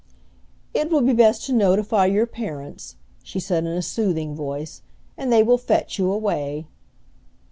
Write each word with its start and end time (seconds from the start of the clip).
"It 0.73 0.89
will 0.89 1.01
be 1.01 1.13
best 1.13 1.45
to 1.45 1.53
notify 1.53 2.07
your 2.07 2.25
parents," 2.25 2.95
she 3.21 3.39
said 3.39 3.65
in 3.65 3.69
a 3.73 3.83
soothing 3.83 4.33
voice, 4.33 4.81
"and 5.15 5.31
they 5.31 5.43
will 5.43 5.59
fetch 5.59 5.99
you 5.99 6.11
away." 6.11 6.65